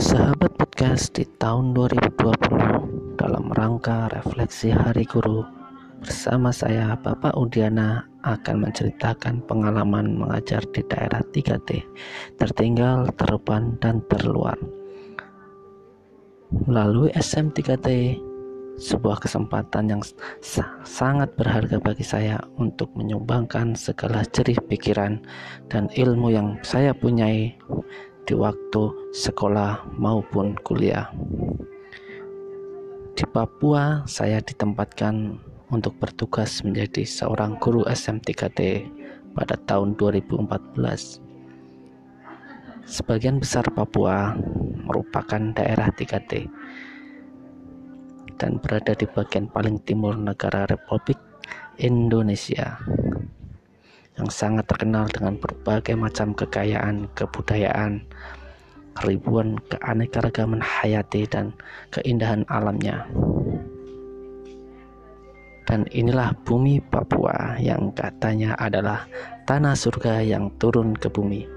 [0.00, 5.44] Sahabat podcast di tahun 2020 dalam rangka refleksi Hari Guru
[6.00, 11.84] bersama saya Bapak Udiana akan menceritakan pengalaman mengajar di daerah 3T
[12.40, 14.56] tertinggal, terdepan, dan terluar.
[16.64, 18.16] Melalui SM3T
[18.80, 20.02] sebuah kesempatan yang
[20.88, 25.20] sangat berharga bagi saya untuk menyumbangkan segala jerih pikiran
[25.68, 27.52] dan ilmu yang saya punyai
[28.26, 31.08] di waktu sekolah maupun kuliah.
[33.14, 35.36] Di Papua, saya ditempatkan
[35.70, 38.88] untuk bertugas menjadi seorang guru SM3T
[39.36, 41.20] pada tahun 2014.
[42.90, 44.34] Sebagian besar Papua
[44.82, 46.50] merupakan daerah 3T
[48.40, 51.20] dan berada di bagian paling timur negara Republik
[51.76, 52.80] Indonesia
[54.20, 58.04] yang sangat terkenal dengan berbagai macam kekayaan kebudayaan,
[59.00, 61.56] ribuan keanekaragaman hayati dan
[61.88, 63.08] keindahan alamnya.
[65.64, 69.08] Dan inilah bumi Papua yang katanya adalah
[69.48, 71.48] tanah surga yang turun ke bumi.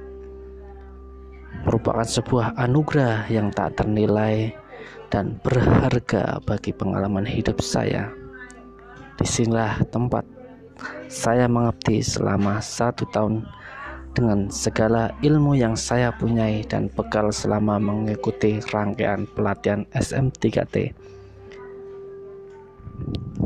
[1.68, 4.56] Merupakan sebuah anugerah yang tak ternilai
[5.12, 8.08] dan berharga bagi pengalaman hidup saya.
[9.20, 10.26] Di sinilah tempat
[11.08, 13.46] saya mengabdi selama satu tahun
[14.14, 20.94] dengan segala ilmu yang saya punyai dan bekal selama mengikuti rangkaian pelatihan SM3T.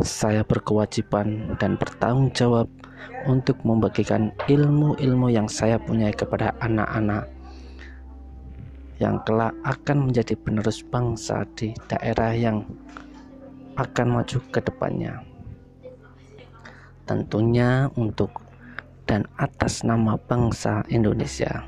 [0.04, 2.68] Saya berkewajiban dan bertanggung jawab
[3.26, 7.32] untuk membagikan ilmu-ilmu yang saya punyai kepada anak-anak
[8.98, 12.66] yang kelak akan menjadi penerus bangsa di daerah yang
[13.78, 15.22] akan maju ke depannya.
[17.08, 18.44] Tentunya untuk
[19.08, 21.63] dan atas nama bangsa Indonesia.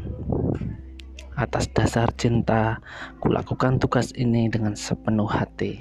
[1.40, 2.84] Atas dasar cinta,
[3.24, 5.80] kulakukan tugas ini dengan sepenuh hati.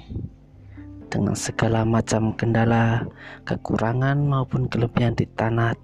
[1.11, 3.03] Dengan segala macam kendala,
[3.43, 5.75] kekurangan maupun kelebihan di tanah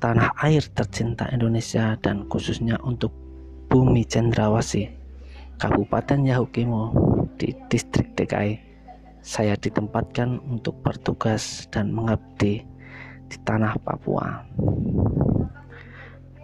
[0.00, 3.12] tanah air tercinta Indonesia dan khususnya untuk
[3.68, 4.88] Bumi Cendrawasih,
[5.60, 6.96] Kabupaten Yahukimo
[7.36, 8.56] di distrik DKI.
[9.20, 12.64] Saya ditempatkan untuk bertugas dan mengabdi
[13.34, 14.46] di tanah Papua.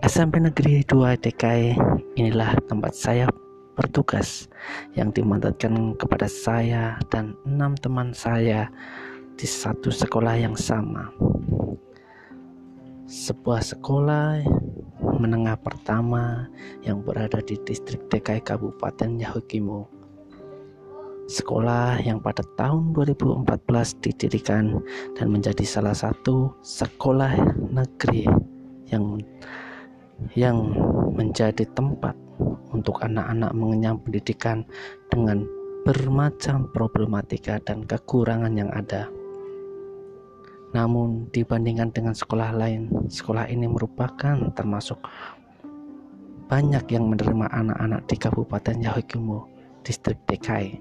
[0.02, 1.78] SMP Negeri 2 DKI
[2.18, 3.30] inilah tempat saya
[3.78, 4.50] bertugas
[4.98, 8.66] yang dimandatkan kepada saya dan enam teman saya
[9.38, 11.14] di satu sekolah yang sama.
[13.06, 14.42] Sebuah sekolah
[15.22, 16.50] menengah pertama
[16.82, 19.99] yang berada di distrik DKI Kabupaten Yahukimo.
[21.30, 23.46] Sekolah yang pada tahun 2014
[24.02, 24.82] didirikan
[25.14, 27.30] dan menjadi salah satu sekolah
[27.70, 28.26] negeri
[28.90, 29.22] yang
[30.34, 30.58] yang
[31.14, 32.18] menjadi tempat
[32.74, 34.66] untuk anak-anak mengenyam pendidikan
[35.06, 35.46] dengan
[35.86, 39.06] bermacam problematika dan kekurangan yang ada.
[40.74, 44.98] Namun dibandingkan dengan sekolah lain, sekolah ini merupakan termasuk
[46.50, 50.80] banyak yang menerima anak-anak di Kabupaten Yahukimo, distrik DKI.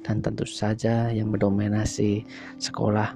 [0.00, 2.24] Dan tentu saja yang mendominasi
[2.56, 3.14] sekolah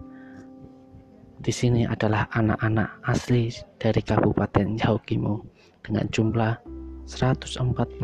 [1.41, 5.45] di sini adalah anak-anak asli dari Kabupaten Yahukimo
[5.85, 6.57] dengan jumlah
[7.05, 8.01] 143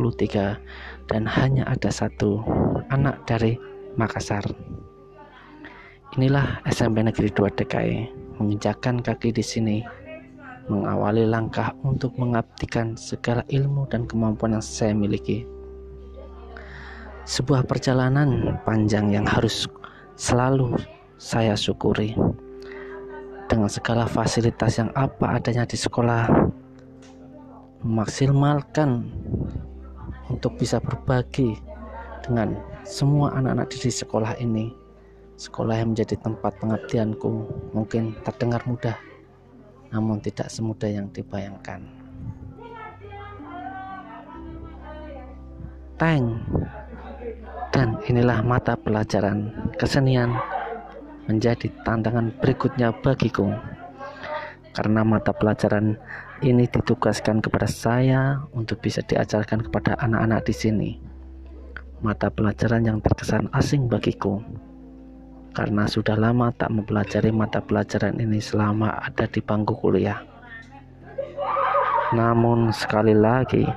[1.09, 2.45] dan hanya ada satu
[2.93, 3.57] anak dari
[3.97, 4.45] Makassar.
[6.19, 7.97] Inilah SMP Negeri 2 DKI
[8.41, 9.79] menginjakkan kaki di sini,
[10.67, 15.45] mengawali langkah untuk mengabdikan segala ilmu dan kemampuan yang saya miliki.
[17.25, 19.69] Sebuah perjalanan panjang yang harus
[20.17, 20.77] selalu
[21.21, 22.17] saya syukuri.
[23.51, 26.31] Dengan segala fasilitas yang apa adanya di sekolah,
[27.83, 29.11] memaksimalkan
[30.31, 31.59] untuk bisa berbagi
[32.23, 32.55] dengan
[32.87, 34.71] semua anak-anak di sekolah ini
[35.41, 38.93] Sekolah yang menjadi tempat pengabdianku mungkin terdengar mudah,
[39.89, 41.81] namun tidak semudah yang dibayangkan.
[45.97, 46.45] Teng
[47.71, 50.35] dan inilah mata pelajaran kesenian
[51.31, 53.55] menjadi tantangan berikutnya bagiku
[54.75, 55.99] karena mata pelajaran
[56.41, 60.91] ini ditugaskan kepada saya untuk bisa diajarkan kepada anak-anak di sini.
[62.01, 64.41] Mata pelajaran yang terkesan asing bagiku
[65.53, 70.23] karena sudah lama tak mempelajari mata pelajaran ini selama ada di bangku kuliah.
[72.17, 73.69] Namun sekali lagi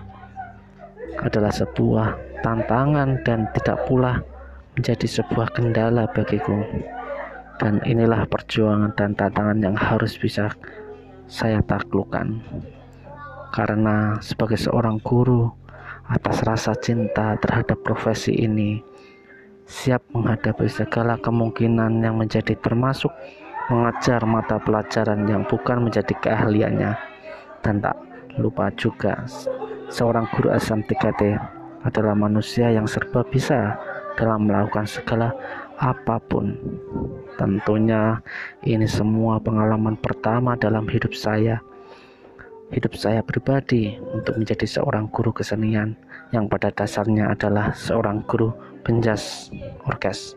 [1.19, 4.19] adalah sebuah tantangan dan tidak pula
[4.75, 6.61] menjadi sebuah kendala bagiku.
[7.57, 10.51] Dan inilah perjuangan dan tantangan yang harus bisa
[11.25, 12.43] saya taklukkan.
[13.53, 15.47] Karena sebagai seorang guru
[16.11, 18.83] atas rasa cinta terhadap profesi ini,
[19.63, 23.13] siap menghadapi segala kemungkinan yang menjadi termasuk
[23.71, 26.91] mengajar mata pelajaran yang bukan menjadi keahliannya
[27.63, 27.95] dan tak
[28.35, 29.23] lupa juga
[29.87, 31.39] seorang guru SM3T
[31.83, 33.77] adalah manusia yang serba bisa
[34.15, 35.35] dalam melakukan segala
[35.79, 36.55] apa pun.
[37.35, 38.21] Tentunya
[38.63, 41.59] ini semua pengalaman pertama dalam hidup saya.
[42.73, 45.93] Hidup saya pribadi untuk menjadi seorang guru kesenian
[46.33, 48.49] yang pada dasarnya adalah seorang guru
[48.81, 49.53] penjas
[49.85, 50.33] orkes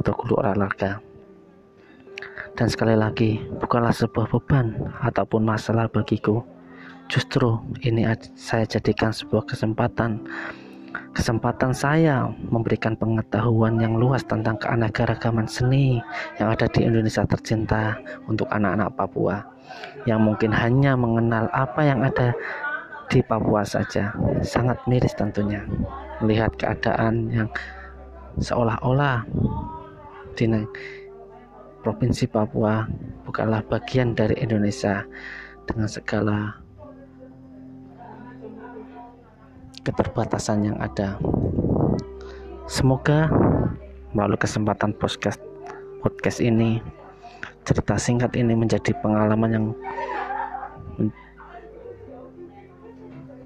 [0.00, 0.98] atau guru olahraga.
[2.58, 6.42] Dan sekali lagi, bukanlah sebuah beban ataupun masalah bagiku.
[7.10, 8.06] Justru ini
[8.38, 10.22] saya jadikan sebuah kesempatan.
[11.10, 15.98] Kesempatan saya memberikan pengetahuan yang luas tentang keanekaragaman seni
[16.38, 17.98] yang ada di Indonesia tercinta
[18.30, 19.42] untuk anak-anak Papua
[20.06, 22.30] yang mungkin hanya mengenal apa yang ada
[23.10, 24.14] di Papua saja.
[24.46, 25.66] Sangat miris tentunya
[26.22, 27.50] melihat keadaan yang
[28.38, 29.26] seolah-olah
[30.38, 30.46] di
[31.82, 32.86] Provinsi Papua
[33.26, 35.02] bukanlah bagian dari Indonesia
[35.66, 36.60] dengan segala
[39.84, 41.20] keterbatasan yang ada.
[42.70, 43.26] Semoga
[44.14, 45.42] melalui kesempatan podcast
[46.00, 46.80] podcast ini
[47.62, 49.66] cerita singkat ini menjadi pengalaman yang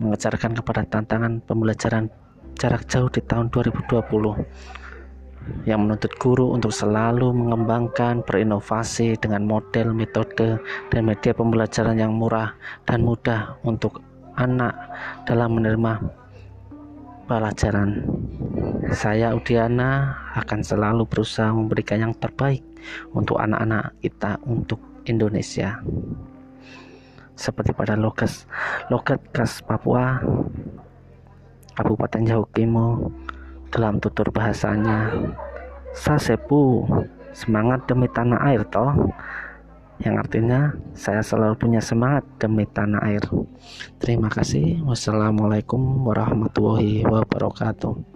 [0.00, 2.08] mengejarkan kepada tantangan pembelajaran
[2.58, 10.56] jarak jauh di tahun 2020 yang menuntut guru untuk selalu mengembangkan berinovasi dengan model, metode,
[10.88, 12.56] dan media pembelajaran yang murah
[12.88, 14.00] dan mudah untuk
[14.40, 14.72] anak
[15.28, 16.23] dalam menerima
[17.24, 18.04] pelajaran.
[18.92, 22.60] Saya Udiana akan selalu berusaha memberikan yang terbaik
[23.16, 25.80] untuk anak-anak kita untuk Indonesia.
[27.34, 28.46] Seperti pada logas
[28.92, 30.22] logat khas Papua,
[31.74, 33.10] Kabupaten Yahukimo,
[33.74, 35.10] dalam tutur bahasanya
[35.90, 36.86] sasepu
[37.34, 38.94] semangat demi tanah air toh
[40.02, 43.22] yang artinya saya selalu punya semangat demi tanah air.
[44.02, 44.82] Terima kasih.
[44.82, 48.13] Wassalamualaikum warahmatullahi wabarakatuh